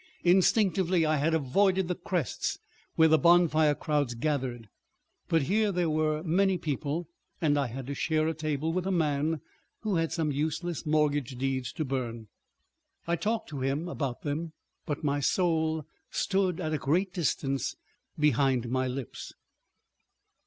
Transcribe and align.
Instinctively 0.23 1.05
I 1.05 1.17
had 1.17 1.35
avoided 1.35 1.87
the 1.87 1.93
crests 1.93 2.57
where 2.95 3.07
the 3.07 3.19
bonfire 3.19 3.75
crowds 3.75 4.15
gathered, 4.15 4.67
but 5.27 5.43
here 5.43 5.71
there 5.71 5.91
were 5.91 6.23
many 6.23 6.57
people, 6.57 7.07
and 7.39 7.55
I 7.55 7.67
had 7.67 7.85
to 7.85 7.93
share 7.93 8.27
a 8.27 8.33
table 8.33 8.73
with 8.73 8.87
a 8.87 8.91
man 8.91 9.41
who 9.81 9.97
had 9.97 10.11
some 10.11 10.31
useless 10.31 10.87
mortgage 10.87 11.37
deeds 11.37 11.71
to 11.73 11.85
burn. 11.85 12.29
I 13.05 13.15
talked 13.15 13.49
to 13.49 13.59
him 13.59 13.87
about 13.87 14.23
them—but 14.23 15.03
my 15.03 15.19
soul 15.19 15.85
stood 16.09 16.59
at 16.59 16.73
a 16.73 16.79
great 16.79 17.13
distance 17.13 17.75
behind 18.17 18.69
my 18.71 18.87
lips. 18.87 19.33